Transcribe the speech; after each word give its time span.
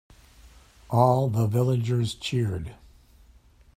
All 0.89 1.29
the 1.29 1.45
villagers 1.45 2.15
cheered. 2.15 2.73